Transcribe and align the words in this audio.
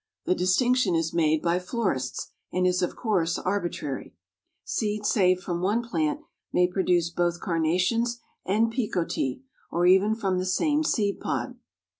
The 0.25 0.33
distinction 0.33 0.95
is 0.95 1.13
made 1.13 1.43
by 1.43 1.59
florists, 1.59 2.31
and 2.51 2.65
is 2.65 2.81
of 2.81 2.95
course 2.95 3.37
arbitrary. 3.37 4.15
Seeds 4.63 5.09
saved 5.11 5.43
from 5.43 5.61
one 5.61 5.83
plant, 5.87 6.21
may 6.51 6.65
produce 6.65 7.11
both 7.11 7.39
Carnations 7.39 8.19
and 8.43 8.71
Picotee, 8.71 9.43
or 9.69 9.85
even 9.85 10.15
from 10.15 10.39
the 10.39 10.45
same 10.47 10.83
seed 10.83 11.19
pod. 11.19 11.55